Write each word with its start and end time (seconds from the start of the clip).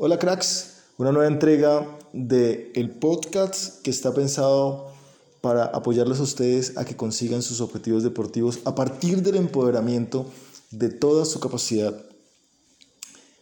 Hola 0.00 0.16
cracks, 0.16 0.74
una 0.96 1.10
nueva 1.10 1.26
entrega 1.26 1.84
de 2.12 2.70
el 2.76 2.88
podcast 2.88 3.82
que 3.82 3.90
está 3.90 4.14
pensado 4.14 4.92
para 5.40 5.64
apoyarles 5.64 6.20
a 6.20 6.22
ustedes 6.22 6.76
a 6.76 6.84
que 6.84 6.96
consigan 6.96 7.42
sus 7.42 7.60
objetivos 7.60 8.04
deportivos 8.04 8.60
a 8.64 8.76
partir 8.76 9.22
del 9.22 9.34
empoderamiento 9.34 10.24
de 10.70 10.90
toda 10.90 11.24
su 11.24 11.40
capacidad, 11.40 12.00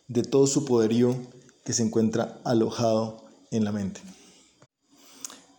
de 0.09 0.23
todo 0.23 0.47
su 0.47 0.65
poderío 0.65 1.15
que 1.63 1.75
se 1.75 1.83
encuentra 1.83 2.41
alojado 2.43 3.23
en 3.51 3.63
la 3.63 3.73
mente. 3.73 4.01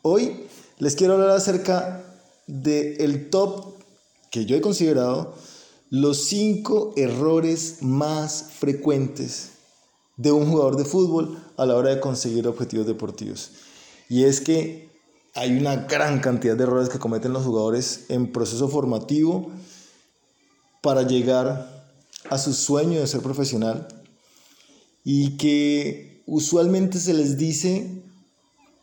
Hoy 0.01 0.47
les 0.79 0.95
quiero 0.95 1.13
hablar 1.13 1.29
acerca 1.29 2.03
del 2.47 2.99
el 2.99 3.29
top 3.29 3.75
que 4.31 4.47
yo 4.47 4.55
he 4.55 4.61
considerado 4.61 5.35
los 5.91 6.23
cinco 6.23 6.95
errores 6.97 7.83
más 7.83 8.45
frecuentes 8.57 9.56
de 10.17 10.31
un 10.31 10.49
jugador 10.49 10.75
de 10.75 10.85
fútbol 10.85 11.37
a 11.55 11.65
la 11.65 11.75
hora 11.75 11.91
de 11.91 11.99
conseguir 11.99 12.47
objetivos 12.47 12.87
deportivos. 12.87 13.51
Y 14.09 14.23
es 14.23 14.41
que 14.41 14.89
hay 15.35 15.55
una 15.57 15.75
gran 15.75 16.19
cantidad 16.19 16.55
de 16.55 16.63
errores 16.63 16.89
que 16.89 16.99
cometen 16.99 17.33
los 17.33 17.45
jugadores 17.45 18.05
en 18.09 18.31
proceso 18.31 18.67
formativo 18.67 19.51
para 20.81 21.03
llegar 21.03 21.95
a 22.29 22.37
su 22.37 22.53
sueño 22.53 22.99
de 22.99 23.07
ser 23.07 23.21
profesional 23.21 23.87
y 25.03 25.37
que 25.37 26.23
usualmente 26.25 26.99
se 26.99 27.13
les 27.13 27.37
dice, 27.37 27.89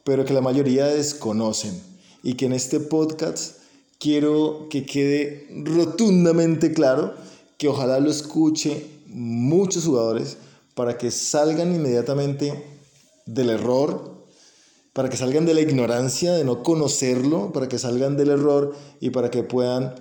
pero 0.04 0.24
que 0.24 0.32
la 0.32 0.40
mayoría 0.40 0.86
desconocen 0.86 1.78
y 2.22 2.34
que 2.34 2.46
en 2.46 2.52
este 2.52 2.78
podcast 2.78 3.58
quiero 3.98 4.68
que 4.70 4.86
quede 4.86 5.48
rotundamente 5.64 6.72
claro 6.72 7.14
que 7.58 7.68
ojalá 7.68 8.00
lo 8.00 8.10
escuche 8.10 8.86
muchos 9.06 9.84
jugadores 9.84 10.38
para 10.74 10.98
que 10.98 11.10
salgan 11.10 11.74
inmediatamente 11.74 12.64
del 13.26 13.50
error, 13.50 14.14
para 14.92 15.08
que 15.08 15.16
salgan 15.16 15.46
de 15.46 15.54
la 15.54 15.60
ignorancia 15.60 16.32
de 16.32 16.44
no 16.44 16.62
conocerlo, 16.62 17.52
para 17.52 17.68
que 17.68 17.78
salgan 17.78 18.16
del 18.16 18.30
error 18.30 18.74
y 19.00 19.10
para 19.10 19.30
que 19.30 19.42
puedan 19.42 19.94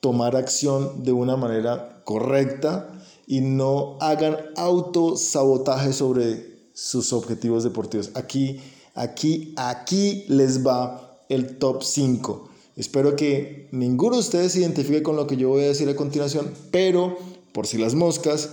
tomar 0.00 0.36
acción 0.36 1.04
de 1.04 1.12
una 1.12 1.36
manera 1.36 2.02
correcta 2.04 2.92
y 3.26 3.40
no 3.40 3.96
hagan 4.00 4.36
autosabotaje 4.56 5.92
sobre 5.92 6.52
sus 6.74 7.12
objetivos 7.12 7.62
deportivos. 7.62 8.10
Aquí, 8.14 8.60
aquí, 8.94 9.54
aquí 9.56 10.24
les 10.28 10.66
va 10.66 11.18
el 11.28 11.58
top 11.58 11.82
5. 11.82 12.48
Espero 12.76 13.16
que 13.16 13.68
ninguno 13.70 14.16
de 14.16 14.20
ustedes 14.20 14.52
se 14.52 14.60
identifique 14.60 15.02
con 15.02 15.16
lo 15.16 15.26
que 15.26 15.36
yo 15.36 15.50
voy 15.50 15.62
a 15.62 15.68
decir 15.68 15.88
a 15.88 15.96
continuación, 15.96 16.52
pero 16.70 17.16
por 17.52 17.66
si 17.66 17.78
las 17.78 17.94
moscas, 17.94 18.50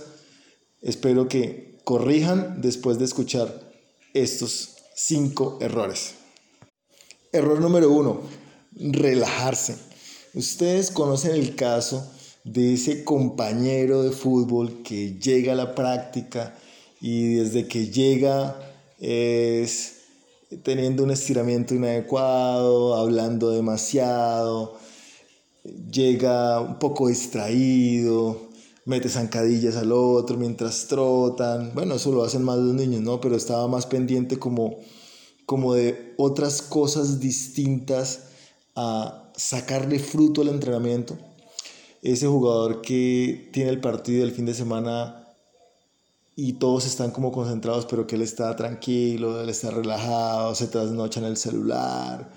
espero 0.82 1.28
que 1.28 1.78
corrijan 1.84 2.60
después 2.60 2.98
de 2.98 3.04
escuchar 3.04 3.72
estos 4.14 4.76
cinco 4.94 5.58
errores. 5.60 6.14
Error 7.32 7.60
número 7.60 7.90
uno, 7.90 8.22
relajarse. 8.72 9.76
Ustedes 10.34 10.90
conocen 10.90 11.32
el 11.32 11.54
caso 11.56 12.10
de 12.44 12.74
ese 12.74 13.04
compañero 13.04 14.02
de 14.02 14.12
fútbol 14.12 14.82
que 14.82 15.18
llega 15.18 15.52
a 15.52 15.56
la 15.56 15.74
práctica 15.74 16.56
y 17.00 17.34
desde 17.34 17.66
que 17.66 17.86
llega 17.88 18.56
es 18.98 19.96
teniendo 20.62 21.04
un 21.04 21.10
estiramiento 21.10 21.74
inadecuado, 21.74 22.94
hablando 22.96 23.50
demasiado, 23.50 24.76
llega 25.90 26.60
un 26.60 26.78
poco 26.78 27.08
distraído, 27.08 28.49
mete 28.90 29.08
zancadillas 29.08 29.76
al 29.76 29.92
otro 29.92 30.36
mientras 30.36 30.88
trotan. 30.88 31.72
Bueno, 31.74 31.94
eso 31.94 32.10
lo 32.10 32.24
hacen 32.24 32.42
más 32.42 32.58
los 32.58 32.74
niños, 32.74 33.00
¿no? 33.02 33.20
Pero 33.20 33.36
estaba 33.36 33.68
más 33.68 33.86
pendiente 33.86 34.36
como, 34.36 34.78
como 35.46 35.74
de 35.74 36.14
otras 36.18 36.60
cosas 36.60 37.20
distintas 37.20 38.24
a 38.74 39.30
sacarle 39.36 40.00
fruto 40.00 40.42
al 40.42 40.48
entrenamiento. 40.48 41.16
Ese 42.02 42.26
jugador 42.26 42.82
que 42.82 43.48
tiene 43.52 43.70
el 43.70 43.80
partido 43.80 44.24
del 44.24 44.34
fin 44.34 44.46
de 44.46 44.54
semana 44.54 45.24
y 46.34 46.54
todos 46.54 46.84
están 46.84 47.12
como 47.12 47.30
concentrados, 47.30 47.86
pero 47.86 48.08
que 48.08 48.16
él 48.16 48.22
está 48.22 48.56
tranquilo, 48.56 49.40
él 49.40 49.48
está 49.50 49.70
relajado, 49.70 50.54
se 50.56 50.66
trasnocha 50.66 51.20
en 51.20 51.26
el 51.26 51.36
celular, 51.36 52.32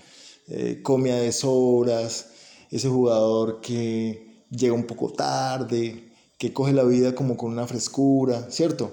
eh, 0.49 0.81
come 0.83 1.13
a 1.13 1.15
deshoras, 1.15 2.27
ese 2.69 2.89
jugador 2.89 3.59
que 3.59 4.45
llega 4.51 4.73
un 4.73 4.85
poco 4.85 5.11
tarde, 5.13 6.12
que 6.43 6.51
coge 6.51 6.73
la 6.73 6.83
vida 6.83 7.15
como 7.15 7.37
con 7.37 7.53
una 7.53 7.65
frescura, 7.67 8.51
¿cierto? 8.51 8.91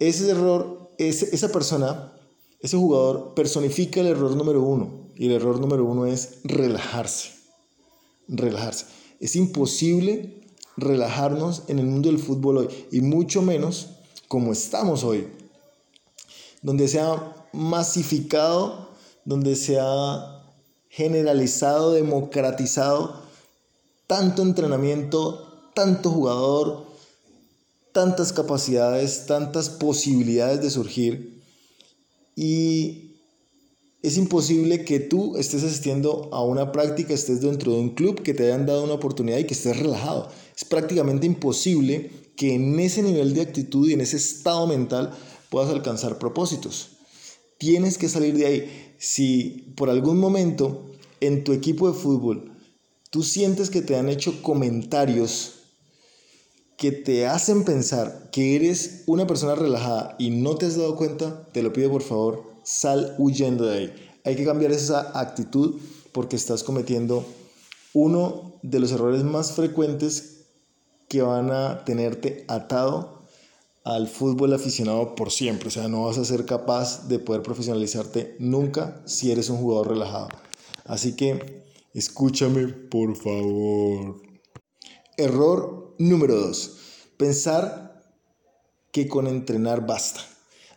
Ese 0.00 0.30
error, 0.30 0.90
ese, 0.96 1.28
esa 1.34 1.52
persona, 1.52 2.14
ese 2.60 2.78
jugador 2.78 3.34
personifica 3.34 4.00
el 4.00 4.06
error 4.06 4.34
número 4.34 4.62
uno, 4.62 5.10
y 5.16 5.26
el 5.26 5.32
error 5.32 5.60
número 5.60 5.84
uno 5.84 6.06
es 6.06 6.38
relajarse, 6.44 7.32
relajarse. 8.26 8.86
Es 9.20 9.36
imposible 9.36 10.40
relajarnos 10.78 11.64
en 11.68 11.78
el 11.78 11.84
mundo 11.84 12.08
del 12.08 12.18
fútbol 12.18 12.56
hoy, 12.56 12.68
y 12.90 13.02
mucho 13.02 13.42
menos 13.42 13.90
como 14.28 14.54
estamos 14.54 15.04
hoy, 15.04 15.28
donde 16.62 16.88
se 16.88 17.00
ha 17.00 17.36
masificado, 17.52 18.92
donde 19.26 19.56
se 19.56 19.78
ha 19.78 20.42
generalizado, 20.88 21.92
democratizado 21.92 23.28
tanto 24.06 24.40
entrenamiento, 24.40 25.47
tanto 25.78 26.10
jugador, 26.10 26.86
tantas 27.92 28.32
capacidades, 28.32 29.26
tantas 29.26 29.68
posibilidades 29.68 30.60
de 30.60 30.70
surgir 30.70 31.40
y 32.34 33.14
es 34.02 34.16
imposible 34.16 34.84
que 34.84 34.98
tú 34.98 35.36
estés 35.36 35.62
asistiendo 35.62 36.30
a 36.32 36.42
una 36.42 36.72
práctica, 36.72 37.14
estés 37.14 37.42
dentro 37.42 37.70
de 37.70 37.78
un 37.78 37.90
club, 37.90 38.22
que 38.22 38.34
te 38.34 38.46
hayan 38.46 38.66
dado 38.66 38.82
una 38.82 38.94
oportunidad 38.94 39.38
y 39.38 39.44
que 39.44 39.54
estés 39.54 39.78
relajado. 39.78 40.28
Es 40.56 40.64
prácticamente 40.64 41.26
imposible 41.26 42.10
que 42.34 42.54
en 42.54 42.80
ese 42.80 43.04
nivel 43.04 43.32
de 43.32 43.42
actitud 43.42 43.88
y 43.88 43.92
en 43.92 44.00
ese 44.00 44.16
estado 44.16 44.66
mental 44.66 45.12
puedas 45.48 45.70
alcanzar 45.70 46.18
propósitos. 46.18 46.88
Tienes 47.56 47.98
que 47.98 48.08
salir 48.08 48.36
de 48.36 48.46
ahí. 48.46 48.94
Si 48.98 49.72
por 49.76 49.90
algún 49.90 50.18
momento 50.18 50.86
en 51.20 51.44
tu 51.44 51.52
equipo 51.52 51.86
de 51.86 51.96
fútbol 51.96 52.50
tú 53.10 53.22
sientes 53.22 53.70
que 53.70 53.80
te 53.80 53.94
han 53.94 54.08
hecho 54.08 54.42
comentarios 54.42 55.57
que 56.78 56.92
te 56.92 57.26
hacen 57.26 57.64
pensar 57.64 58.30
que 58.30 58.54
eres 58.54 59.02
una 59.06 59.26
persona 59.26 59.56
relajada 59.56 60.14
y 60.16 60.30
no 60.30 60.54
te 60.54 60.66
has 60.66 60.76
dado 60.76 60.94
cuenta, 60.94 61.48
te 61.52 61.64
lo 61.64 61.72
pido 61.72 61.90
por 61.90 62.02
favor, 62.02 62.44
sal 62.62 63.16
huyendo 63.18 63.66
de 63.66 63.76
ahí. 63.76 63.92
Hay 64.24 64.36
que 64.36 64.44
cambiar 64.44 64.70
esa 64.70 65.18
actitud 65.18 65.80
porque 66.12 66.36
estás 66.36 66.62
cometiendo 66.62 67.26
uno 67.94 68.60
de 68.62 68.78
los 68.78 68.92
errores 68.92 69.24
más 69.24 69.52
frecuentes 69.52 70.44
que 71.08 71.20
van 71.20 71.50
a 71.50 71.84
tenerte 71.84 72.44
atado 72.46 73.24
al 73.82 74.06
fútbol 74.06 74.52
aficionado 74.52 75.16
por 75.16 75.32
siempre. 75.32 75.68
O 75.68 75.72
sea, 75.72 75.88
no 75.88 76.04
vas 76.04 76.18
a 76.18 76.24
ser 76.24 76.46
capaz 76.46 77.08
de 77.08 77.18
poder 77.18 77.42
profesionalizarte 77.42 78.36
nunca 78.38 79.02
si 79.04 79.32
eres 79.32 79.50
un 79.50 79.56
jugador 79.58 79.88
relajado. 79.88 80.28
Así 80.84 81.16
que 81.16 81.64
escúchame, 81.92 82.68
por 82.68 83.16
favor. 83.16 84.27
Error 85.18 85.96
número 85.98 86.36
dos. 86.36 86.76
Pensar 87.16 88.04
que 88.92 89.08
con 89.08 89.26
entrenar 89.26 89.84
basta. 89.84 90.20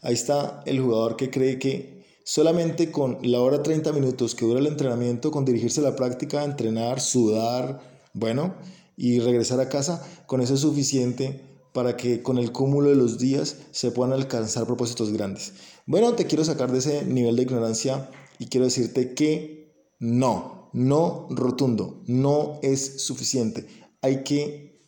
Ahí 0.02 0.16
está 0.16 0.64
el 0.66 0.82
jugador 0.82 1.16
que 1.16 1.30
cree 1.30 1.60
que 1.60 2.04
solamente 2.24 2.92
con 2.92 3.20
la 3.22 3.40
hora 3.40 3.62
30 3.62 3.94
minutos 3.94 4.34
que 4.34 4.46
dura 4.46 4.60
el 4.60 4.66
entrenamiento, 4.66 5.30
con 5.30 5.46
dirigirse 5.46 5.80
a 5.82 5.84
la 5.84 5.96
práctica, 5.96 6.44
entrenar, 6.44 7.00
sudar, 7.00 7.82
bueno, 8.14 8.56
y 8.98 9.20
regresar 9.20 9.60
a 9.60 9.70
casa, 9.70 10.04
con 10.26 10.42
eso 10.42 10.56
es 10.56 10.62
suficiente 10.62 11.42
para 11.72 11.96
que 11.96 12.24
con 12.24 12.40
el 12.40 12.52
cúmulo 12.52 12.90
de 12.90 12.96
los 12.96 13.20
días 13.20 13.58
se 13.70 13.92
puedan 13.92 14.14
alcanzar 14.14 14.66
propósitos 14.66 15.14
grandes. 15.14 15.54
Bueno, 15.86 16.14
te 16.14 16.26
quiero 16.26 16.44
sacar 16.44 16.72
de 16.72 16.80
ese 16.80 17.06
nivel 17.06 17.36
de 17.36 17.44
ignorancia 17.44 18.10
y 18.40 18.48
quiero 18.48 18.66
decirte 18.66 19.14
que 19.14 19.72
no, 20.00 20.70
no 20.74 21.28
rotundo, 21.30 22.02
no 22.08 22.60
es 22.64 23.04
suficiente. 23.04 23.68
Hay 24.02 24.24
que 24.24 24.80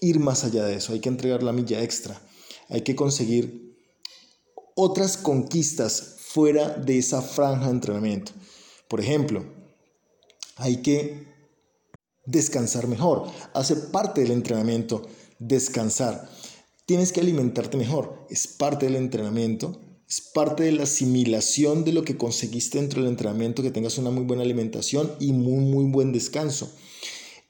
ir 0.00 0.18
más 0.18 0.44
allá 0.44 0.64
de 0.64 0.76
eso, 0.76 0.92
hay 0.92 1.00
que 1.00 1.08
entregar 1.08 1.42
la 1.42 1.52
milla 1.52 1.82
extra, 1.82 2.20
hay 2.68 2.82
que 2.82 2.96
conseguir 2.96 3.76
otras 4.74 5.16
conquistas 5.16 6.16
fuera 6.18 6.70
de 6.70 6.98
esa 6.98 7.22
franja 7.22 7.66
de 7.66 7.72
entrenamiento. 7.72 8.32
Por 8.88 9.00
ejemplo, 9.00 9.44
hay 10.56 10.78
que 10.78 11.26
descansar 12.24 12.88
mejor. 12.88 13.24
Hace 13.54 13.76
parte 13.76 14.22
del 14.22 14.30
entrenamiento 14.30 15.06
descansar. 15.38 16.28
Tienes 16.86 17.12
que 17.12 17.20
alimentarte 17.20 17.76
mejor. 17.76 18.26
Es 18.30 18.46
parte 18.46 18.86
del 18.86 18.96
entrenamiento. 18.96 19.80
Es 20.08 20.20
parte 20.20 20.64
de 20.64 20.72
la 20.72 20.82
asimilación 20.82 21.84
de 21.84 21.92
lo 21.92 22.04
que 22.04 22.16
conseguiste 22.16 22.78
dentro 22.78 23.00
del 23.00 23.10
entrenamiento, 23.10 23.62
que 23.62 23.70
tengas 23.70 23.96
una 23.98 24.10
muy 24.10 24.24
buena 24.24 24.42
alimentación 24.42 25.12
y 25.20 25.32
muy, 25.32 25.64
muy 25.64 25.90
buen 25.90 26.12
descanso. 26.12 26.70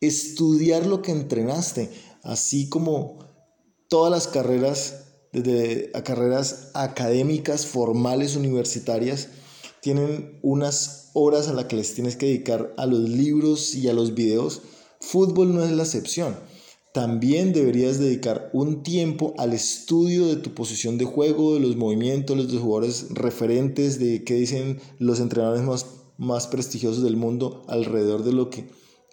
Estudiar 0.03 0.85
lo 0.85 1.01
que 1.01 1.13
entrenaste, 1.13 1.91
así 2.23 2.69
como 2.69 3.21
todas 3.89 4.11
las 4.11 4.27
carreras 4.29 5.05
desde 5.33 5.91
carreras 6.05 6.71
académicas, 6.75 7.67
formales, 7.67 8.37
universitarias, 8.37 9.29
tienen 9.81 10.39
unas 10.43 11.11
horas 11.15 11.49
a 11.49 11.55
las 11.55 11.65
que 11.67 11.77
les 11.77 11.95
tienes 11.95 12.17
que 12.17 12.27
dedicar 12.27 12.75
a 12.77 12.87
los 12.87 13.01
libros 13.09 13.75
y 13.75 13.89
a 13.89 13.95
los 13.95 14.15
videos. 14.15 14.63
Fútbol 15.01 15.55
no 15.55 15.65
es 15.65 15.73
la 15.73 15.83
excepción. 15.83 16.37
También 16.93 17.55
deberías 17.55 17.99
dedicar 17.99 18.51
un 18.53 18.83
tiempo 18.83 19.35
al 19.39 19.55
estudio 19.55 20.27
de 20.27 20.37
tu 20.37 20.53
posición 20.55 20.99
de 20.99 21.07
juego, 21.07 21.55
de 21.55 21.61
los 21.61 21.77
movimientos, 21.77 22.37
de 22.37 22.53
los 22.53 22.63
jugadores 22.63 23.07
referentes, 23.11 23.99
de 23.99 24.25
qué 24.25 24.35
dicen 24.35 24.81
los 24.99 25.19
entrenadores 25.19 25.63
más, 25.63 25.87
más 26.19 26.47
prestigiosos 26.47 27.03
del 27.03 27.17
mundo 27.17 27.65
alrededor 27.67 28.25
de 28.25 28.33
lo 28.33 28.51
que 28.51 28.69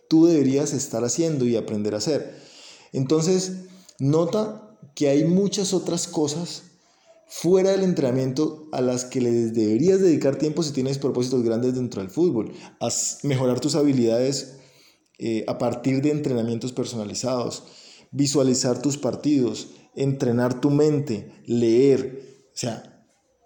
tú 0.10 0.26
deberías 0.26 0.74
estar 0.74 1.06
haciendo 1.06 1.46
y 1.46 1.56
aprender 1.56 1.96
a 1.96 2.00
hacer. 2.00 2.36
Entonces, 2.92 3.54
nota 4.00 4.78
que 4.96 5.08
hay 5.08 5.24
muchas 5.24 5.74
otras 5.74 6.08
cosas 6.08 6.64
fuera 7.28 7.72
del 7.72 7.84
entrenamiento 7.84 8.68
a 8.72 8.82
las 8.82 9.06
que 9.06 9.22
les 9.22 9.54
deberías 9.54 10.02
dedicar 10.02 10.38
tiempo 10.38 10.64
si 10.64 10.74
tienes 10.74 10.98
propósitos 10.98 11.44
grandes 11.44 11.76
dentro 11.76 12.02
del 12.02 12.10
fútbol. 12.10 12.52
Mejorar 13.24 13.60
tus 13.60 13.76
habilidades 13.76 14.56
eh, 15.20 15.46
a 15.48 15.58
partir 15.60 16.02
de 16.02 16.10
entrenamientos 16.10 16.74
personalizados, 16.74 17.64
visualizar 18.12 18.82
tus 18.82 18.98
partidos, 18.98 19.70
entrenar 19.96 20.60
tu 20.60 20.72
mente, 20.72 21.32
leer. 21.46 22.48
O 22.48 22.58
sea, 22.58 22.89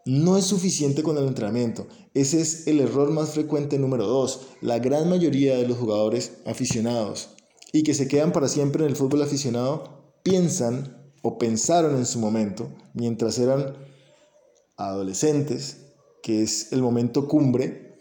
no 0.06 0.38
es 0.38 0.46
suficiente 0.46 1.04
con 1.04 1.18
el 1.18 1.28
entrenamiento. 1.28 1.88
Ese 2.14 2.42
es 2.42 2.68
el 2.68 2.80
error 2.80 3.12
más 3.12 3.32
frecuente 3.32 3.80
número 3.80 4.06
dos. 4.06 4.42
La 4.62 4.80
gran 4.80 5.10
mayoría 5.10 5.56
de 5.56 5.68
los 5.68 5.78
jugadores 5.78 6.34
aficionados 6.46 7.30
y 7.72 7.84
que 7.84 7.94
se 7.94 8.08
quedan 8.08 8.32
para 8.32 8.48
siempre 8.48 8.84
en 8.84 8.90
el 8.90 8.96
fútbol 8.96 9.22
aficionado 9.22 10.18
piensan 10.24 11.12
o 11.22 11.38
pensaron 11.38 11.96
en 11.96 12.06
su 12.06 12.20
momento, 12.20 12.70
mientras 12.94 13.40
eran 13.40 13.78
adolescentes, 14.78 15.78
que 16.22 16.44
es 16.44 16.74
el 16.74 16.82
momento 16.82 17.28
cumbre, 17.28 17.98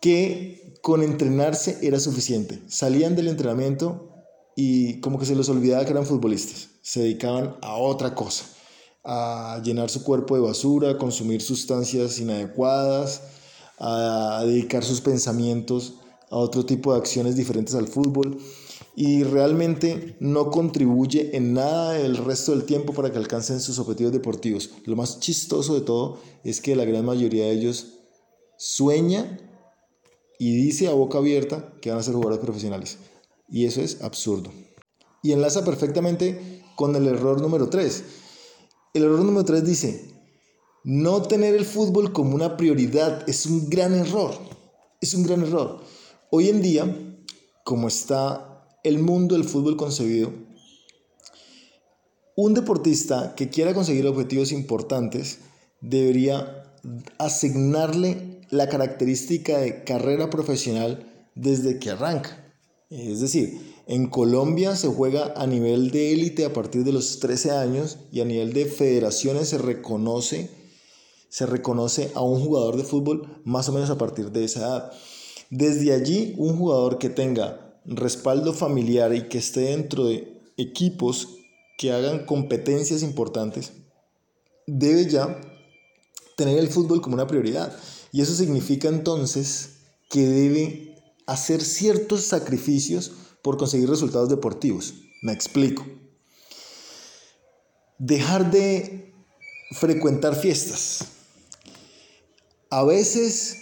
que 0.00 0.78
con 0.82 1.02
entrenarse 1.02 1.78
era 1.82 2.00
suficiente. 2.00 2.60
Salían 2.68 3.16
del 3.16 3.28
entrenamiento 3.28 4.10
y 4.56 5.00
como 5.00 5.18
que 5.18 5.26
se 5.26 5.36
les 5.36 5.48
olvidaba 5.48 5.84
que 5.84 5.90
eran 5.90 6.06
futbolistas. 6.06 6.68
Se 6.82 7.00
dedicaban 7.00 7.56
a 7.60 7.76
otra 7.76 8.14
cosa, 8.14 8.46
a 9.04 9.60
llenar 9.64 9.90
su 9.90 10.02
cuerpo 10.02 10.34
de 10.34 10.42
basura, 10.42 10.90
a 10.90 10.98
consumir 10.98 11.42
sustancias 11.42 12.18
inadecuadas, 12.18 13.22
a 13.78 14.42
dedicar 14.44 14.84
sus 14.84 15.00
pensamientos 15.00 15.94
a 16.30 16.36
otro 16.36 16.64
tipo 16.64 16.92
de 16.92 16.98
acciones 16.98 17.36
diferentes 17.36 17.74
al 17.74 17.88
fútbol 17.88 18.38
y 18.94 19.22
realmente 19.22 20.16
no 20.20 20.50
contribuye 20.50 21.36
en 21.36 21.54
nada 21.54 21.98
el 21.98 22.16
resto 22.16 22.52
del 22.52 22.64
tiempo 22.64 22.92
para 22.92 23.10
que 23.10 23.18
alcancen 23.18 23.60
sus 23.60 23.78
objetivos 23.78 24.12
deportivos. 24.12 24.70
Lo 24.84 24.96
más 24.96 25.20
chistoso 25.20 25.74
de 25.74 25.80
todo 25.80 26.18
es 26.44 26.60
que 26.60 26.76
la 26.76 26.84
gran 26.84 27.04
mayoría 27.04 27.44
de 27.44 27.52
ellos 27.52 27.94
sueña 28.58 29.38
y 30.38 30.54
dice 30.54 30.88
a 30.88 30.92
boca 30.92 31.18
abierta 31.18 31.72
que 31.80 31.90
van 31.90 31.98
a 31.98 32.02
ser 32.02 32.14
jugadores 32.14 32.40
profesionales. 32.40 32.98
Y 33.48 33.66
eso 33.66 33.80
es 33.80 34.02
absurdo. 34.02 34.52
Y 35.22 35.32
enlaza 35.32 35.64
perfectamente 35.64 36.62
con 36.76 36.94
el 36.96 37.06
error 37.06 37.40
número 37.40 37.68
3. 37.68 38.04
El 38.92 39.04
error 39.04 39.20
número 39.20 39.44
3 39.44 39.64
dice, 39.64 40.04
no 40.82 41.22
tener 41.22 41.54
el 41.54 41.64
fútbol 41.64 42.12
como 42.12 42.34
una 42.34 42.56
prioridad 42.56 43.28
es 43.28 43.46
un 43.46 43.70
gran 43.70 43.94
error. 43.94 44.34
Es 45.00 45.14
un 45.14 45.22
gran 45.22 45.42
error. 45.42 45.80
Hoy 46.30 46.48
en 46.48 46.60
día, 46.60 47.16
como 47.62 47.86
está 47.86 48.66
el 48.82 48.98
mundo 48.98 49.36
del 49.36 49.44
fútbol 49.44 49.76
concebido, 49.76 50.32
un 52.34 52.54
deportista 52.54 53.36
que 53.36 53.48
quiera 53.48 53.74
conseguir 53.74 54.08
objetivos 54.08 54.50
importantes 54.50 55.38
debería 55.80 56.64
asignarle 57.18 58.40
la 58.50 58.68
característica 58.68 59.58
de 59.58 59.84
carrera 59.84 60.30
profesional 60.30 61.06
desde 61.36 61.78
que 61.78 61.90
arranca. 61.90 62.39
Es 62.90 63.20
decir, 63.20 63.76
en 63.86 64.08
Colombia 64.08 64.74
se 64.74 64.88
juega 64.88 65.32
a 65.36 65.46
nivel 65.46 65.92
de 65.92 66.12
élite 66.12 66.44
a 66.44 66.52
partir 66.52 66.82
de 66.82 66.92
los 66.92 67.20
13 67.20 67.52
años 67.52 67.98
y 68.10 68.20
a 68.20 68.24
nivel 68.24 68.52
de 68.52 68.66
federaciones 68.66 69.48
se 69.48 69.58
reconoce, 69.58 70.50
se 71.28 71.46
reconoce 71.46 72.10
a 72.14 72.22
un 72.22 72.42
jugador 72.42 72.76
de 72.76 72.82
fútbol 72.82 73.40
más 73.44 73.68
o 73.68 73.72
menos 73.72 73.90
a 73.90 73.98
partir 73.98 74.32
de 74.32 74.44
esa 74.44 74.60
edad. 74.60 74.92
Desde 75.50 75.92
allí, 75.92 76.34
un 76.36 76.56
jugador 76.56 76.98
que 76.98 77.10
tenga 77.10 77.80
respaldo 77.84 78.52
familiar 78.52 79.14
y 79.14 79.28
que 79.28 79.38
esté 79.38 79.60
dentro 79.60 80.06
de 80.06 80.40
equipos 80.56 81.28
que 81.78 81.92
hagan 81.92 82.26
competencias 82.26 83.04
importantes, 83.04 83.72
debe 84.66 85.08
ya 85.08 85.40
tener 86.36 86.58
el 86.58 86.68
fútbol 86.68 87.00
como 87.00 87.14
una 87.14 87.28
prioridad. 87.28 87.72
Y 88.10 88.20
eso 88.20 88.34
significa 88.34 88.88
entonces 88.88 89.76
que 90.08 90.26
debe 90.26 90.89
hacer 91.30 91.62
ciertos 91.62 92.22
sacrificios 92.24 93.12
por 93.40 93.56
conseguir 93.56 93.88
resultados 93.88 94.28
deportivos. 94.28 94.94
Me 95.22 95.32
explico. 95.32 95.86
Dejar 97.98 98.50
de 98.50 99.14
frecuentar 99.70 100.34
fiestas. 100.34 101.04
A 102.68 102.82
veces 102.82 103.58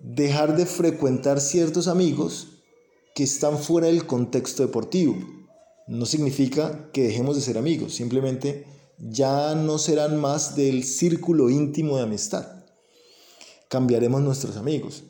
dejar 0.00 0.56
de 0.56 0.66
frecuentar 0.66 1.40
ciertos 1.40 1.86
amigos 1.86 2.64
que 3.14 3.22
están 3.22 3.56
fuera 3.58 3.86
del 3.86 4.06
contexto 4.06 4.64
deportivo. 4.64 5.16
No 5.86 6.06
significa 6.06 6.90
que 6.92 7.04
dejemos 7.04 7.36
de 7.36 7.42
ser 7.42 7.56
amigos, 7.56 7.94
simplemente 7.94 8.66
ya 8.98 9.54
no 9.54 9.78
serán 9.78 10.16
más 10.16 10.56
del 10.56 10.82
círculo 10.82 11.50
íntimo 11.50 11.98
de 11.98 12.02
amistad. 12.02 12.64
Cambiaremos 13.68 14.22
nuestros 14.22 14.56
amigos. 14.56 15.04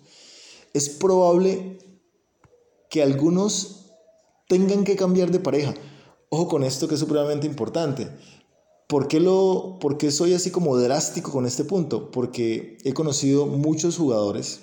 Es 0.72 0.88
probable 0.88 1.78
que 2.88 3.02
algunos 3.02 3.92
tengan 4.48 4.84
que 4.84 4.96
cambiar 4.96 5.30
de 5.30 5.40
pareja. 5.40 5.74
Ojo 6.28 6.48
con 6.48 6.64
esto 6.64 6.88
que 6.88 6.94
es 6.94 7.00
supremamente 7.00 7.46
importante. 7.46 8.08
¿Por 8.88 9.06
qué, 9.06 9.20
lo, 9.20 9.78
¿Por 9.80 9.98
qué 9.98 10.10
soy 10.10 10.34
así 10.34 10.50
como 10.50 10.76
drástico 10.76 11.30
con 11.30 11.46
este 11.46 11.64
punto? 11.64 12.10
Porque 12.10 12.76
he 12.84 12.92
conocido 12.92 13.46
muchos 13.46 13.96
jugadores 13.96 14.62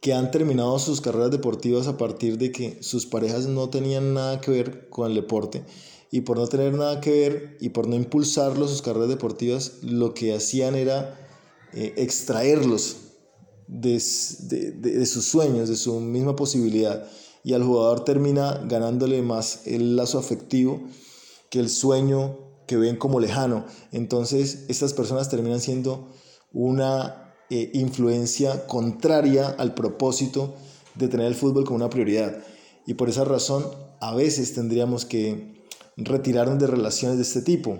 que 0.00 0.14
han 0.14 0.30
terminado 0.30 0.78
sus 0.78 1.00
carreras 1.00 1.30
deportivas 1.30 1.86
a 1.86 1.96
partir 1.96 2.38
de 2.38 2.50
que 2.50 2.82
sus 2.82 3.06
parejas 3.06 3.46
no 3.46 3.68
tenían 3.68 4.14
nada 4.14 4.40
que 4.40 4.50
ver 4.50 4.88
con 4.88 5.08
el 5.08 5.14
deporte 5.14 5.62
y 6.10 6.22
por 6.22 6.38
no 6.38 6.46
tener 6.46 6.74
nada 6.74 7.00
que 7.00 7.10
ver 7.10 7.56
y 7.60 7.68
por 7.68 7.86
no 7.86 7.96
impulsarlos 7.96 8.70
sus 8.70 8.82
carreras 8.82 9.08
deportivas, 9.08 9.78
lo 9.82 10.12
que 10.12 10.34
hacían 10.34 10.74
era 10.74 11.18
eh, 11.72 11.94
extraerlos 11.96 12.96
de, 13.72 14.72
de, 14.72 15.06
sus 15.06 15.24
sueños, 15.24 15.68
de 15.68 15.76
su 15.76 15.98
misma 16.00 16.36
posibilidad. 16.36 17.06
Y 17.42 17.54
al 17.54 17.64
jugador 17.64 18.04
termina 18.04 18.60
ganándole 18.68 19.22
más 19.22 19.66
el 19.66 19.96
lazo 19.96 20.18
afectivo 20.18 20.82
que 21.50 21.58
el 21.58 21.70
sueño 21.70 22.38
que 22.66 22.76
ven 22.76 22.96
como 22.96 23.18
lejano. 23.18 23.64
Entonces, 23.90 24.64
estas 24.68 24.92
personas 24.92 25.28
terminan 25.30 25.60
siendo 25.60 26.08
una 26.52 27.34
eh, 27.50 27.70
influencia 27.74 28.66
contraria 28.66 29.48
al 29.48 29.74
propósito 29.74 30.54
de 30.94 31.08
tener 31.08 31.26
el 31.26 31.34
fútbol 31.34 31.64
como 31.64 31.76
una 31.76 31.90
prioridad. 31.90 32.44
Y 32.86 32.94
por 32.94 33.08
esa 33.08 33.24
razón, 33.24 33.66
a 34.00 34.14
veces 34.14 34.52
tendríamos 34.54 35.04
que 35.04 35.64
retirarnos 35.96 36.58
de 36.58 36.66
relaciones 36.66 37.16
de 37.16 37.22
este 37.22 37.42
tipo. 37.42 37.78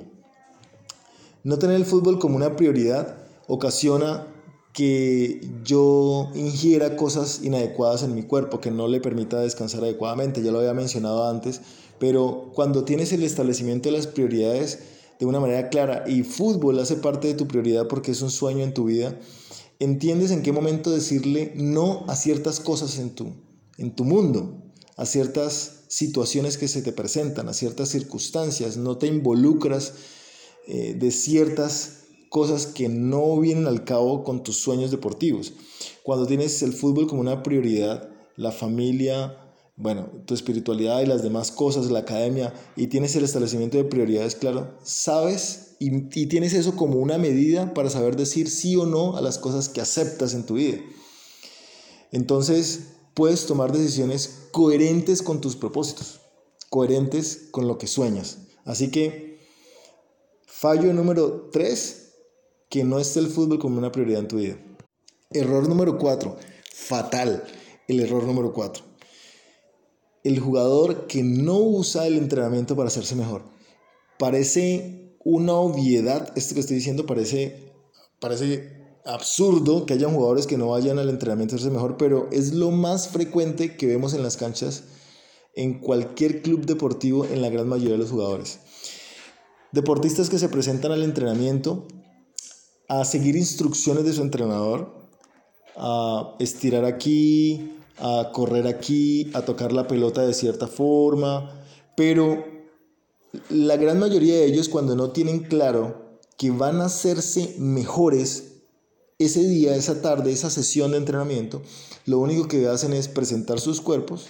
No 1.44 1.58
tener 1.58 1.76
el 1.76 1.84
fútbol 1.84 2.18
como 2.18 2.36
una 2.36 2.56
prioridad 2.56 3.18
ocasiona 3.46 4.26
que 4.72 5.46
yo 5.64 6.30
ingiera 6.34 6.96
cosas 6.96 7.40
inadecuadas 7.42 8.02
en 8.02 8.14
mi 8.14 8.22
cuerpo, 8.22 8.60
que 8.60 8.70
no 8.70 8.88
le 8.88 9.00
permita 9.00 9.40
descansar 9.40 9.82
adecuadamente, 9.84 10.42
ya 10.42 10.50
lo 10.50 10.60
había 10.60 10.72
mencionado 10.72 11.28
antes, 11.28 11.60
pero 11.98 12.50
cuando 12.54 12.84
tienes 12.84 13.12
el 13.12 13.22
establecimiento 13.22 13.90
de 13.90 13.96
las 13.96 14.06
prioridades 14.06 14.78
de 15.18 15.26
una 15.26 15.40
manera 15.40 15.68
clara 15.68 16.04
y 16.08 16.22
fútbol 16.22 16.78
hace 16.80 16.96
parte 16.96 17.28
de 17.28 17.34
tu 17.34 17.46
prioridad 17.46 17.86
porque 17.86 18.12
es 18.12 18.22
un 18.22 18.30
sueño 18.30 18.64
en 18.64 18.74
tu 18.74 18.86
vida, 18.86 19.18
entiendes 19.78 20.30
en 20.30 20.42
qué 20.42 20.52
momento 20.52 20.90
decirle 20.90 21.52
no 21.54 22.04
a 22.08 22.16
ciertas 22.16 22.58
cosas 22.58 22.98
en 22.98 23.10
tu, 23.10 23.34
en 23.76 23.94
tu 23.94 24.04
mundo, 24.04 24.62
a 24.96 25.04
ciertas 25.04 25.84
situaciones 25.88 26.56
que 26.56 26.68
se 26.68 26.80
te 26.80 26.92
presentan, 26.92 27.48
a 27.48 27.52
ciertas 27.52 27.90
circunstancias, 27.90 28.78
no 28.78 28.96
te 28.96 29.06
involucras 29.06 29.92
eh, 30.66 30.94
de 30.98 31.10
ciertas 31.10 32.01
cosas 32.32 32.64
que 32.64 32.88
no 32.88 33.38
vienen 33.38 33.66
al 33.66 33.84
cabo 33.84 34.24
con 34.24 34.42
tus 34.42 34.56
sueños 34.56 34.90
deportivos. 34.90 35.52
Cuando 36.02 36.26
tienes 36.26 36.62
el 36.62 36.72
fútbol 36.72 37.06
como 37.06 37.20
una 37.20 37.42
prioridad, 37.42 38.08
la 38.36 38.50
familia, 38.52 39.36
bueno, 39.76 40.08
tu 40.24 40.32
espiritualidad 40.32 41.02
y 41.02 41.06
las 41.06 41.22
demás 41.22 41.50
cosas, 41.50 41.90
la 41.90 41.98
academia, 41.98 42.54
y 42.74 42.86
tienes 42.86 43.14
el 43.16 43.24
establecimiento 43.24 43.76
de 43.76 43.84
prioridades 43.84 44.34
claro, 44.34 44.78
sabes 44.82 45.76
y, 45.78 46.00
tienes 46.26 46.54
eso 46.54 46.74
como 46.74 47.00
una 47.00 47.18
medida 47.18 47.74
para 47.74 47.90
saber 47.90 48.16
decir 48.16 48.48
sí 48.48 48.76
o 48.76 48.86
no 48.86 49.18
a 49.18 49.20
las 49.20 49.36
cosas 49.38 49.68
que 49.68 49.82
aceptas 49.82 50.32
en 50.32 50.46
tu 50.46 50.54
vida. 50.54 50.78
Entonces 52.12 52.94
puedes 53.12 53.44
tomar 53.44 53.72
decisiones 53.72 54.48
coherentes 54.52 55.20
con 55.20 55.42
tus 55.42 55.54
propósitos, 55.54 56.22
coherentes 56.70 57.48
con 57.50 57.68
lo 57.68 57.76
que 57.76 57.88
sueñas. 57.88 58.38
Así 58.64 58.90
que 58.90 59.32
Fallo 60.62 60.92
número 60.92 61.48
3, 61.50 62.01
que 62.72 62.84
no 62.84 62.98
esté 62.98 63.20
el 63.20 63.26
fútbol 63.26 63.58
como 63.58 63.76
una 63.76 63.92
prioridad 63.92 64.20
en 64.20 64.28
tu 64.28 64.36
vida. 64.36 64.56
Error 65.30 65.68
número 65.68 65.98
4, 65.98 66.36
fatal, 66.72 67.44
el 67.86 68.00
error 68.00 68.24
número 68.24 68.54
4. 68.54 68.82
El 70.24 70.40
jugador 70.40 71.06
que 71.06 71.22
no 71.22 71.58
usa 71.58 72.06
el 72.06 72.16
entrenamiento 72.16 72.74
para 72.74 72.88
hacerse 72.88 73.14
mejor. 73.14 73.42
Parece 74.18 75.18
una 75.22 75.52
obviedad, 75.52 76.32
esto 76.34 76.54
que 76.54 76.60
estoy 76.60 76.76
diciendo 76.76 77.04
parece, 77.04 77.74
parece 78.18 78.96
absurdo 79.04 79.84
que 79.84 79.92
haya 79.92 80.08
jugadores 80.08 80.46
que 80.46 80.56
no 80.56 80.70
vayan 80.70 80.98
al 80.98 81.10
entrenamiento 81.10 81.54
a 81.54 81.56
hacerse 81.56 81.74
mejor, 81.74 81.98
pero 81.98 82.30
es 82.32 82.54
lo 82.54 82.70
más 82.70 83.08
frecuente 83.08 83.76
que 83.76 83.86
vemos 83.86 84.14
en 84.14 84.22
las 84.22 84.38
canchas 84.38 84.84
en 85.54 85.78
cualquier 85.78 86.40
club 86.40 86.64
deportivo 86.64 87.26
en 87.26 87.42
la 87.42 87.50
gran 87.50 87.68
mayoría 87.68 87.92
de 87.92 87.98
los 87.98 88.10
jugadores. 88.10 88.60
Deportistas 89.72 90.30
que 90.30 90.38
se 90.38 90.48
presentan 90.48 90.92
al 90.92 91.02
entrenamiento 91.02 91.86
a 93.00 93.06
seguir 93.06 93.36
instrucciones 93.36 94.04
de 94.04 94.12
su 94.12 94.20
entrenador, 94.20 94.92
a 95.76 96.36
estirar 96.38 96.84
aquí, 96.84 97.78
a 97.96 98.30
correr 98.34 98.66
aquí, 98.66 99.30
a 99.32 99.42
tocar 99.46 99.72
la 99.72 99.86
pelota 99.88 100.20
de 100.20 100.34
cierta 100.34 100.66
forma, 100.66 101.64
pero 101.96 102.44
la 103.48 103.78
gran 103.78 103.98
mayoría 103.98 104.34
de 104.34 104.44
ellos 104.44 104.68
cuando 104.68 104.94
no 104.94 105.10
tienen 105.10 105.44
claro 105.44 106.18
que 106.36 106.50
van 106.50 106.82
a 106.82 106.86
hacerse 106.86 107.54
mejores 107.58 108.56
ese 109.18 109.42
día, 109.48 109.74
esa 109.74 110.02
tarde, 110.02 110.30
esa 110.30 110.50
sesión 110.50 110.90
de 110.90 110.98
entrenamiento, 110.98 111.62
lo 112.04 112.18
único 112.18 112.46
que 112.46 112.66
hacen 112.68 112.92
es 112.92 113.08
presentar 113.08 113.58
sus 113.58 113.80
cuerpos, 113.80 114.26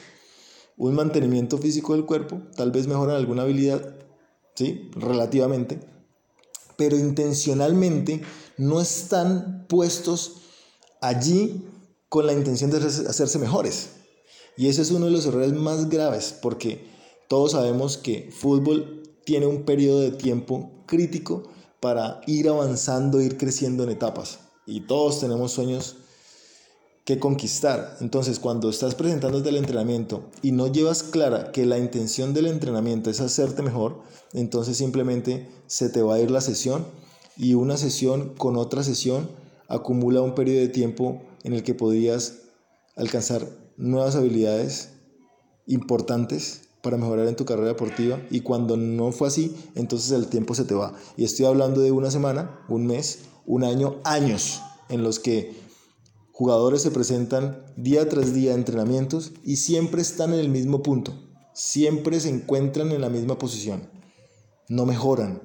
un 0.77 0.95
mantenimiento 0.95 1.59
físico 1.59 1.95
del 1.95 2.05
cuerpo, 2.05 2.43
tal 2.55 2.71
vez 2.71 2.87
mejoran 2.87 3.17
alguna 3.17 3.43
habilidad, 3.43 3.97
¿sí? 4.55 4.89
Relativamente, 4.95 5.81
pero 6.77 6.97
intencionalmente 6.97 8.23
no 8.57 8.81
están 8.81 9.67
puestos 9.69 10.43
allí 11.01 11.65
con 12.09 12.27
la 12.27 12.33
intención 12.33 12.71
de 12.71 12.79
hacerse 12.79 13.39
mejores. 13.39 13.91
Y 14.57 14.69
ese 14.69 14.83
es 14.83 14.91
uno 14.91 15.07
de 15.07 15.13
los 15.13 15.27
errores 15.27 15.53
más 15.53 15.89
graves, 15.89 16.35
porque 16.41 16.87
todos 17.29 17.53
sabemos 17.53 17.97
que 17.97 18.31
fútbol 18.31 19.03
tiene 19.25 19.47
un 19.47 19.65
periodo 19.65 20.01
de 20.01 20.11
tiempo 20.11 20.85
crítico 20.87 21.45
para 21.81 22.21
ir 22.27 22.49
avanzando, 22.49 23.21
ir 23.21 23.39
creciendo 23.39 23.85
en 23.85 23.91
etapas. 23.91 24.41
Y 24.67 24.83
todos 24.83 25.21
tenemos 25.21 25.53
sueños 25.53 25.97
que 27.05 27.19
conquistar. 27.19 27.97
Entonces, 28.01 28.39
cuando 28.39 28.71
estás 28.71 28.95
presentándote 28.95 29.49
el 29.49 29.57
entrenamiento 29.57 30.31
y 30.43 30.53
no 30.53 30.69
llevas 30.69 31.03
clara 31.03 31.51
que 31.51 31.67
la 31.67 31.79
intención 31.79 32.35
del 32.35 32.47
entrenamiento 32.47 33.11
es 33.11 33.21
hacerte 33.21 33.63
mejor, 33.63 34.03
entonces 34.33 34.77
simplemente 34.77 35.51
se 35.67 35.89
te 35.89 36.03
va 36.03 36.15
a 36.17 36.21
ir 36.21 36.31
la 36.31 36.41
sesión 36.41 36.87
y 37.37 37.55
una 37.55 37.77
sesión 37.77 38.35
con 38.37 38.57
otra 38.57 38.83
sesión 38.83 39.29
acumula 39.69 40.23
un 40.23 40.35
periodo 40.35 40.61
de 40.61 40.69
tiempo 40.69 41.23
en 41.45 41.55
el 41.55 41.63
que 41.63 41.75
podrías 41.75 42.41
alcanzar 42.97 43.49
nuevas 43.77 44.17
habilidades 44.17 44.91
importantes 45.67 46.63
para 46.83 46.97
mejorar 46.97 47.29
en 47.29 47.37
tu 47.37 47.45
carrera 47.45 47.69
deportiva 47.69 48.21
y 48.31 48.41
cuando 48.41 48.77
no 48.77 49.13
fue 49.13 49.29
así, 49.29 49.57
entonces 49.75 50.11
el 50.13 50.27
tiempo 50.27 50.55
se 50.55 50.65
te 50.65 50.75
va. 50.75 50.95
Y 51.17 51.25
estoy 51.25 51.47
hablando 51.47 51.81
de 51.81 51.93
una 51.93 52.11
semana, 52.11 52.61
un 52.69 52.87
mes, 52.87 53.21
un 53.47 53.65
año, 53.65 53.97
años 54.05 54.61
en 54.89 55.03
los 55.03 55.19
que 55.19 55.63
Jugadores 56.43 56.81
se 56.81 56.91
presentan 56.91 57.63
día 57.77 58.09
tras 58.09 58.33
día 58.33 58.53
a 58.53 58.55
entrenamientos 58.55 59.33
y 59.45 59.57
siempre 59.57 60.01
están 60.01 60.33
en 60.33 60.41
el 60.41 60.49
mismo 60.49 60.83
punto, 60.83 61.13
siempre 61.53 62.19
se 62.21 62.31
encuentran 62.31 62.91
en 62.91 63.03
la 63.03 63.11
misma 63.11 63.39
posición, 63.39 63.91
no 64.69 64.87
mejoran. 64.87 65.43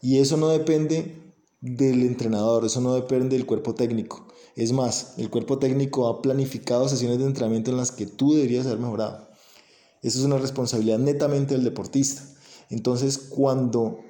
Y 0.00 0.18
eso 0.18 0.36
no 0.36 0.48
depende 0.48 1.34
del 1.60 2.02
entrenador, 2.02 2.64
eso 2.64 2.80
no 2.80 2.94
depende 2.94 3.36
del 3.36 3.46
cuerpo 3.46 3.74
técnico. 3.74 4.26
Es 4.56 4.72
más, 4.72 5.14
el 5.18 5.30
cuerpo 5.30 5.58
técnico 5.58 6.08
ha 6.08 6.22
planificado 6.22 6.88
sesiones 6.88 7.18
de 7.18 7.26
entrenamiento 7.26 7.70
en 7.70 7.76
las 7.76 7.92
que 7.92 8.06
tú 8.06 8.34
deberías 8.34 8.66
haber 8.66 8.78
mejorado. 8.78 9.28
Eso 10.02 10.18
es 10.18 10.24
una 10.24 10.38
responsabilidad 10.38 10.98
netamente 10.98 11.54
del 11.54 11.64
deportista. 11.64 12.22
Entonces, 12.70 13.18
cuando 13.18 14.00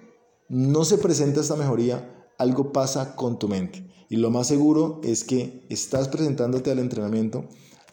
no 0.49 0.85
se 0.85 0.99
presenta 0.99 1.41
esta 1.41 1.57
mejoría, 1.57 2.29
algo 2.39 2.73
pasa 2.73 3.17
con 3.17 3.39
tu 3.39 3.49
mente. 3.49 3.85
Y 4.09 4.17
lo 4.17 4.31
más 4.31 4.49
seguro 4.49 5.01
es 5.05 5.25
que 5.25 5.65
estás 5.69 6.09
presentándote 6.09 6.71
al 6.71 6.79
entrenamiento 6.79 7.45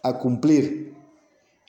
a 0.04 0.18
cumplir, 0.20 0.96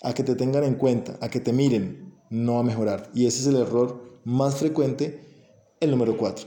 a 0.02 0.14
que 0.14 0.22
te 0.22 0.34
tengan 0.34 0.64
en 0.64 0.74
cuenta, 0.74 1.18
a 1.20 1.28
que 1.28 1.40
te 1.40 1.52
miren, 1.52 2.14
no 2.30 2.58
a 2.58 2.62
mejorar. 2.62 3.10
Y 3.14 3.26
ese 3.26 3.40
es 3.40 3.46
el 3.46 3.56
error 3.56 4.02
más 4.24 4.56
frecuente, 4.56 5.27
el 5.80 5.90
número 5.90 6.16
4. 6.16 6.46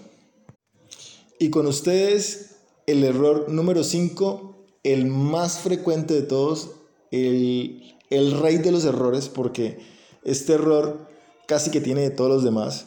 Y 1.40 1.50
con 1.50 1.66
ustedes, 1.66 2.58
el 2.86 3.04
error 3.04 3.50
número 3.50 3.84
5, 3.84 4.56
el 4.84 5.06
más 5.06 5.60
frecuente 5.60 6.14
de 6.14 6.22
todos, 6.22 6.72
el, 7.12 7.96
el 8.10 8.40
rey 8.40 8.58
de 8.58 8.72
los 8.72 8.86
errores, 8.86 9.30
porque 9.30 9.80
este 10.24 10.54
error 10.54 11.08
casi 11.48 11.72
que 11.72 11.82
tiene 11.82 12.02
de 12.02 12.12
todos 12.12 12.30
los 12.30 12.44
demás. 12.44 12.86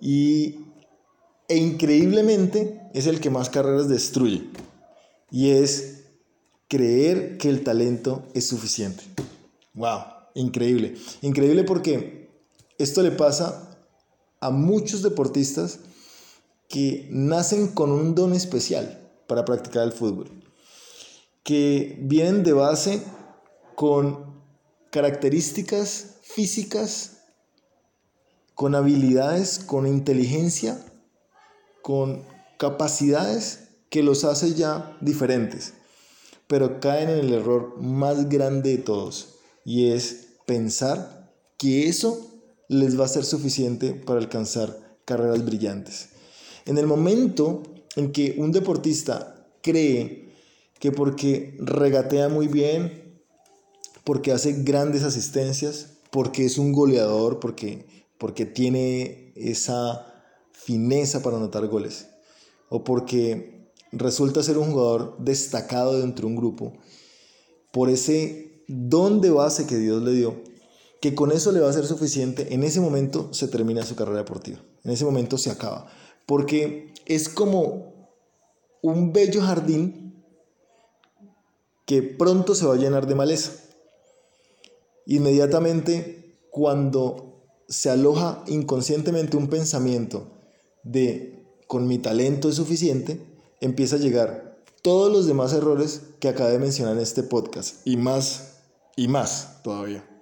Y 0.00 0.56
e 1.48 1.56
increíblemente 1.56 2.80
es 2.92 3.06
el 3.06 3.20
que 3.20 3.30
más 3.30 3.50
carreras 3.50 3.88
destruye. 3.88 4.44
Y 5.30 5.50
es 5.50 6.04
creer 6.68 7.38
que 7.38 7.48
el 7.48 7.62
talento 7.62 8.24
es 8.34 8.46
suficiente. 8.46 9.02
¡Wow! 9.74 10.00
Increíble. 10.34 10.94
Increíble 11.22 11.64
porque 11.64 12.28
esto 12.78 13.02
le 13.02 13.10
pasa 13.10 13.65
a 14.40 14.50
muchos 14.50 15.02
deportistas 15.02 15.80
que 16.68 17.08
nacen 17.10 17.68
con 17.68 17.90
un 17.90 18.14
don 18.14 18.32
especial 18.32 19.10
para 19.26 19.44
practicar 19.44 19.84
el 19.84 19.92
fútbol. 19.92 20.30
Que 21.42 21.96
vienen 22.00 22.42
de 22.42 22.52
base 22.52 23.02
con 23.74 24.40
características 24.90 26.16
físicas, 26.22 27.18
con 28.54 28.74
habilidades, 28.74 29.58
con 29.58 29.86
inteligencia 29.86 30.82
con 31.86 32.24
capacidades 32.58 33.68
que 33.90 34.02
los 34.02 34.24
hace 34.24 34.54
ya 34.54 34.98
diferentes, 35.00 35.74
pero 36.48 36.80
caen 36.80 37.08
en 37.08 37.18
el 37.20 37.32
error 37.32 37.80
más 37.80 38.28
grande 38.28 38.70
de 38.70 38.78
todos 38.78 39.36
y 39.64 39.92
es 39.92 40.30
pensar 40.46 41.32
que 41.58 41.86
eso 41.86 42.35
les 42.68 42.98
va 42.98 43.04
a 43.04 43.08
ser 43.08 43.24
suficiente 43.24 43.92
para 43.92 44.18
alcanzar 44.18 44.98
carreras 45.04 45.44
brillantes. 45.44 46.08
En 46.64 46.78
el 46.78 46.86
momento 46.86 47.62
en 47.96 48.12
que 48.12 48.34
un 48.38 48.52
deportista 48.52 49.46
cree 49.62 50.32
que 50.78 50.92
porque 50.92 51.56
regatea 51.58 52.28
muy 52.28 52.48
bien, 52.48 53.20
porque 54.04 54.32
hace 54.32 54.62
grandes 54.62 55.02
asistencias, 55.02 55.94
porque 56.10 56.44
es 56.44 56.58
un 56.58 56.72
goleador, 56.72 57.40
porque, 57.40 57.86
porque 58.18 58.46
tiene 58.46 59.32
esa 59.36 60.06
fineza 60.52 61.22
para 61.22 61.36
anotar 61.36 61.66
goles 61.66 62.08
o 62.68 62.82
porque 62.82 63.70
resulta 63.92 64.42
ser 64.42 64.58
un 64.58 64.72
jugador 64.72 65.16
destacado 65.18 66.00
dentro 66.00 66.26
de 66.26 66.34
un 66.34 66.36
grupo 66.36 66.72
por 67.72 67.90
ese 67.90 68.64
don 68.66 69.20
de 69.20 69.30
base 69.30 69.66
que 69.66 69.76
Dios 69.76 70.02
le 70.02 70.12
dio, 70.12 70.42
que 71.06 71.14
con 71.14 71.30
eso 71.30 71.52
le 71.52 71.60
va 71.60 71.70
a 71.70 71.72
ser 71.72 71.86
suficiente, 71.86 72.52
en 72.52 72.64
ese 72.64 72.80
momento 72.80 73.32
se 73.32 73.46
termina 73.46 73.84
su 73.84 73.94
carrera 73.94 74.18
deportiva, 74.18 74.58
en 74.82 74.90
ese 74.90 75.04
momento 75.04 75.38
se 75.38 75.52
acaba, 75.52 75.86
porque 76.26 76.92
es 77.04 77.28
como 77.28 78.10
un 78.82 79.12
bello 79.12 79.40
jardín 79.40 80.24
que 81.86 82.02
pronto 82.02 82.56
se 82.56 82.66
va 82.66 82.74
a 82.74 82.78
llenar 82.78 83.06
de 83.06 83.14
maleza. 83.14 83.52
Inmediatamente, 85.06 86.40
cuando 86.50 87.46
se 87.68 87.88
aloja 87.88 88.42
inconscientemente 88.48 89.36
un 89.36 89.46
pensamiento 89.46 90.26
de 90.82 91.46
con 91.68 91.86
mi 91.86 91.98
talento 91.98 92.48
es 92.48 92.56
suficiente, 92.56 93.20
empieza 93.60 93.94
a 93.94 94.00
llegar 94.00 94.58
todos 94.82 95.12
los 95.12 95.28
demás 95.28 95.52
errores 95.52 96.00
que 96.18 96.26
acabé 96.26 96.50
de 96.50 96.58
mencionar 96.58 96.94
en 96.94 97.02
este 97.04 97.22
podcast 97.22 97.86
y 97.86 97.96
más 97.96 98.54
y 98.96 99.06
más 99.06 99.62
todavía. 99.62 100.15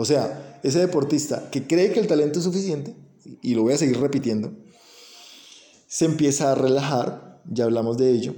O 0.00 0.06
sea, 0.06 0.58
ese 0.62 0.78
deportista 0.78 1.50
que 1.50 1.66
cree 1.66 1.92
que 1.92 2.00
el 2.00 2.06
talento 2.06 2.38
es 2.38 2.46
suficiente, 2.46 2.96
y 3.42 3.54
lo 3.54 3.64
voy 3.64 3.74
a 3.74 3.76
seguir 3.76 4.00
repitiendo, 4.00 4.50
se 5.88 6.06
empieza 6.06 6.50
a 6.50 6.54
relajar, 6.54 7.42
ya 7.44 7.64
hablamos 7.64 7.98
de 7.98 8.10
ello, 8.10 8.34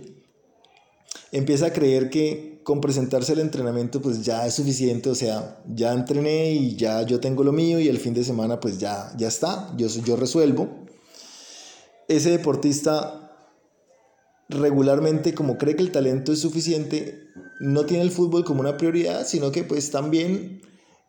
empieza 1.30 1.66
a 1.66 1.72
creer 1.72 2.10
que 2.10 2.60
con 2.64 2.80
presentarse 2.80 3.34
al 3.34 3.38
entrenamiento 3.38 4.02
pues 4.02 4.24
ya 4.24 4.44
es 4.44 4.54
suficiente, 4.54 5.08
o 5.08 5.14
sea, 5.14 5.62
ya 5.72 5.92
entrené 5.92 6.50
y 6.50 6.74
ya 6.74 7.02
yo 7.02 7.20
tengo 7.20 7.44
lo 7.44 7.52
mío 7.52 7.78
y 7.78 7.86
el 7.86 7.98
fin 7.98 8.12
de 8.12 8.24
semana 8.24 8.58
pues 8.58 8.80
ya, 8.80 9.12
ya 9.16 9.28
está, 9.28 9.72
yo, 9.76 9.86
yo 9.86 10.16
resuelvo. 10.16 10.68
Ese 12.08 12.30
deportista 12.30 13.36
regularmente, 14.48 15.32
como 15.32 15.58
cree 15.58 15.76
que 15.76 15.84
el 15.84 15.92
talento 15.92 16.32
es 16.32 16.40
suficiente, 16.40 17.20
no 17.60 17.86
tiene 17.86 18.02
el 18.02 18.10
fútbol 18.10 18.44
como 18.44 18.62
una 18.62 18.76
prioridad, 18.76 19.24
sino 19.24 19.52
que 19.52 19.62
pues 19.62 19.92
también 19.92 20.60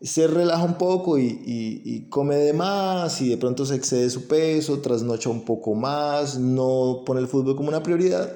se 0.08 0.28
relaja 0.28 0.64
un 0.64 0.78
poco 0.78 1.18
y, 1.18 1.40
y, 1.46 2.10
come 2.10 2.36
de 2.36 2.54
más 2.54 3.22
y 3.22 3.30
de 3.30 3.38
pronto 3.38 3.66
se 3.66 3.76
excede 3.76 4.10
su 4.10 4.28
peso, 4.28 4.80
trasnocha 4.80 5.30
un 5.30 5.46
poco 5.46 5.76
más, 5.76 6.38
no 6.38 7.04
pone 7.06 7.22
el 7.22 7.28
fútbol 7.28 7.56
como 7.56 7.70
una 7.70 7.82
prioridad 7.82 8.34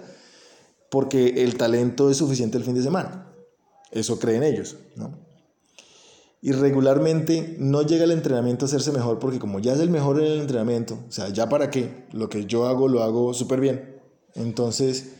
porque 0.89 1.43
el 1.43 1.57
talento 1.57 2.09
es 2.09 2.17
suficiente 2.17 2.57
el 2.57 2.63
fin 2.63 2.75
de 2.75 2.83
semana. 2.83 3.33
Eso 3.91 4.19
creen 4.19 4.43
ellos, 4.43 4.77
¿no? 4.95 5.11
Y 6.41 6.51
regularmente 6.51 7.57
no 7.59 7.81
llega 7.81 8.03
el 8.03 8.11
entrenamiento 8.11 8.65
a 8.65 8.67
hacerse 8.67 8.91
mejor 8.91 9.19
porque 9.19 9.39
como 9.39 9.59
ya 9.59 9.73
es 9.73 9.79
el 9.79 9.89
mejor 9.89 10.19
en 10.19 10.31
el 10.31 10.39
entrenamiento, 10.39 10.97
o 11.07 11.11
sea, 11.11 11.29
ya 11.29 11.49
para 11.49 11.69
qué, 11.69 12.05
lo 12.13 12.29
que 12.29 12.45
yo 12.45 12.67
hago 12.67 12.87
lo 12.87 13.03
hago 13.03 13.33
súper 13.33 13.59
bien. 13.59 13.99
Entonces 14.35 15.13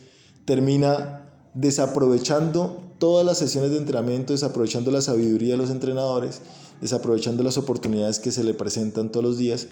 termina 0.44 1.28
desaprovechando 1.54 2.87
todas 2.98 3.24
las 3.24 3.38
sesiones 3.38 3.70
de 3.70 3.78
entrenamiento, 3.78 4.32
desaprovechando 4.32 4.90
la 4.90 5.02
sabiduría 5.02 5.52
de 5.52 5.58
los 5.58 5.70
entrenadores, 5.70 6.40
desaprovechando 6.80 7.42
las 7.42 7.58
oportunidades 7.58 8.18
que 8.18 8.32
se 8.32 8.44
le 8.44 8.54
presentan 8.54 9.10
todos 9.10 9.24
los 9.24 9.38
días. 9.38 9.68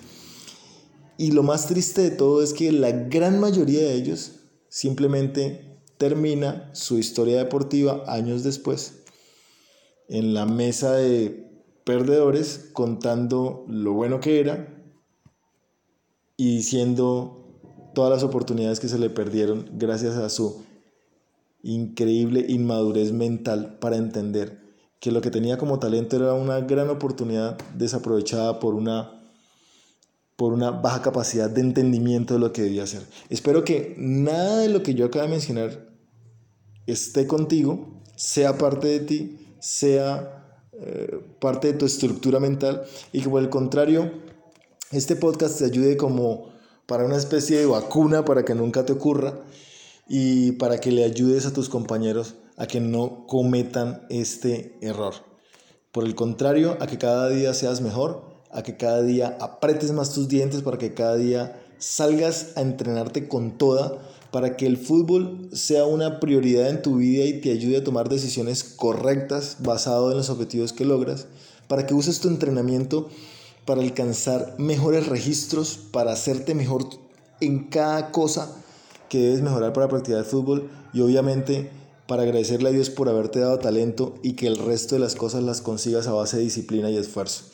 Y 1.18 1.32
lo 1.32 1.42
más 1.42 1.66
triste 1.66 2.02
de 2.02 2.10
todo 2.10 2.42
es 2.42 2.52
que 2.52 2.72
la 2.72 2.90
gran 2.90 3.40
mayoría 3.40 3.80
de 3.80 3.94
ellos 3.94 4.32
simplemente 4.68 5.80
termina 5.98 6.70
su 6.74 6.98
historia 6.98 7.38
deportiva 7.38 8.04
años 8.06 8.42
después 8.42 9.02
en 10.08 10.34
la 10.34 10.46
mesa 10.46 10.92
de 10.92 11.46
perdedores 11.84 12.68
contando 12.72 13.64
lo 13.68 13.92
bueno 13.92 14.20
que 14.20 14.40
era 14.40 14.76
y 16.36 16.56
diciendo 16.56 17.60
todas 17.94 18.10
las 18.10 18.22
oportunidades 18.22 18.80
que 18.80 18.88
se 18.88 18.98
le 18.98 19.08
perdieron 19.08 19.70
gracias 19.72 20.16
a 20.16 20.28
su 20.28 20.65
increíble 21.66 22.44
inmadurez 22.48 23.12
mental 23.12 23.78
para 23.80 23.96
entender 23.96 24.58
que 25.00 25.10
lo 25.10 25.20
que 25.20 25.30
tenía 25.30 25.58
como 25.58 25.78
talento 25.78 26.16
era 26.16 26.32
una 26.32 26.60
gran 26.60 26.88
oportunidad 26.88 27.58
desaprovechada 27.74 28.60
por 28.60 28.74
una 28.74 29.12
por 30.36 30.52
una 30.52 30.70
baja 30.70 31.00
capacidad 31.00 31.48
de 31.48 31.62
entendimiento 31.62 32.34
de 32.34 32.40
lo 32.40 32.52
que 32.52 32.60
debía 32.60 32.82
hacer. 32.82 33.02
Espero 33.30 33.64
que 33.64 33.94
nada 33.96 34.58
de 34.58 34.68
lo 34.68 34.82
que 34.82 34.92
yo 34.92 35.06
acabo 35.06 35.24
de 35.24 35.30
mencionar 35.30 35.88
esté 36.86 37.26
contigo, 37.26 38.02
sea 38.16 38.58
parte 38.58 38.86
de 38.86 39.00
ti, 39.00 39.38
sea 39.60 40.60
eh, 40.72 41.20
parte 41.40 41.68
de 41.68 41.78
tu 41.78 41.86
estructura 41.86 42.38
mental 42.38 42.84
y 43.14 43.22
que 43.22 43.30
por 43.30 43.42
el 43.42 43.48
contrario, 43.48 44.12
este 44.92 45.16
podcast 45.16 45.58
te 45.58 45.64
ayude 45.64 45.96
como 45.96 46.52
para 46.84 47.06
una 47.06 47.16
especie 47.16 47.58
de 47.58 47.66
vacuna 47.66 48.26
para 48.26 48.44
que 48.44 48.54
nunca 48.54 48.84
te 48.84 48.92
ocurra 48.92 49.40
y 50.08 50.52
para 50.52 50.78
que 50.78 50.92
le 50.92 51.04
ayudes 51.04 51.46
a 51.46 51.52
tus 51.52 51.68
compañeros 51.68 52.34
a 52.56 52.66
que 52.66 52.80
no 52.80 53.26
cometan 53.26 54.06
este 54.08 54.78
error. 54.80 55.14
Por 55.92 56.04
el 56.04 56.14
contrario, 56.14 56.76
a 56.80 56.86
que 56.86 56.98
cada 56.98 57.28
día 57.28 57.54
seas 57.54 57.80
mejor, 57.80 58.24
a 58.50 58.62
que 58.62 58.76
cada 58.76 59.02
día 59.02 59.36
apretes 59.40 59.92
más 59.92 60.12
tus 60.12 60.28
dientes 60.28 60.62
para 60.62 60.78
que 60.78 60.94
cada 60.94 61.16
día 61.16 61.62
salgas 61.78 62.56
a 62.56 62.62
entrenarte 62.62 63.28
con 63.28 63.58
toda, 63.58 63.98
para 64.30 64.56
que 64.56 64.66
el 64.66 64.76
fútbol 64.76 65.48
sea 65.52 65.84
una 65.84 66.20
prioridad 66.20 66.68
en 66.68 66.82
tu 66.82 66.96
vida 66.96 67.24
y 67.24 67.40
te 67.40 67.52
ayude 67.52 67.78
a 67.78 67.84
tomar 67.84 68.08
decisiones 68.08 68.64
correctas 68.64 69.58
basado 69.60 70.10
en 70.10 70.16
los 70.16 70.30
objetivos 70.30 70.72
que 70.72 70.84
logras, 70.84 71.26
para 71.68 71.86
que 71.86 71.94
uses 71.94 72.20
tu 72.20 72.28
entrenamiento 72.28 73.08
para 73.64 73.82
alcanzar 73.82 74.54
mejores 74.58 75.06
registros, 75.06 75.78
para 75.90 76.12
hacerte 76.12 76.54
mejor 76.54 76.88
en 77.40 77.64
cada 77.68 78.12
cosa 78.12 78.54
que 79.08 79.18
debes 79.18 79.42
mejorar 79.42 79.72
para 79.72 79.88
practicar 79.88 80.20
el 80.20 80.24
fútbol 80.24 80.70
y 80.92 81.00
obviamente 81.00 81.70
para 82.06 82.22
agradecerle 82.22 82.68
a 82.68 82.72
Dios 82.72 82.90
por 82.90 83.08
haberte 83.08 83.40
dado 83.40 83.58
talento 83.58 84.14
y 84.22 84.34
que 84.34 84.46
el 84.46 84.58
resto 84.58 84.94
de 84.94 85.00
las 85.00 85.14
cosas 85.14 85.42
las 85.42 85.60
consigas 85.60 86.06
a 86.06 86.12
base 86.12 86.36
de 86.36 86.44
disciplina 86.44 86.90
y 86.90 86.96
esfuerzo. 86.96 87.44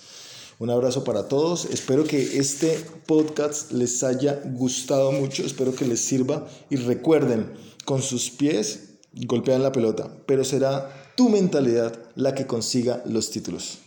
Un 0.58 0.70
abrazo 0.70 1.02
para 1.02 1.28
todos, 1.28 1.64
espero 1.66 2.04
que 2.04 2.38
este 2.38 2.78
podcast 3.06 3.72
les 3.72 4.04
haya 4.04 4.40
gustado 4.44 5.10
mucho, 5.10 5.44
espero 5.44 5.74
que 5.74 5.86
les 5.86 6.00
sirva 6.00 6.46
y 6.70 6.76
recuerden, 6.76 7.50
con 7.84 8.00
sus 8.00 8.30
pies 8.30 8.90
golpean 9.12 9.62
la 9.62 9.72
pelota, 9.72 10.14
pero 10.26 10.44
será 10.44 11.12
tu 11.16 11.28
mentalidad 11.28 11.98
la 12.14 12.34
que 12.34 12.46
consiga 12.46 13.02
los 13.06 13.30
títulos. 13.30 13.78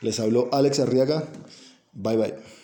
Les 0.00 0.20
habló 0.20 0.48
Alex 0.52 0.80
Arriaga, 0.80 1.24
bye 1.92 2.16
bye. 2.16 2.59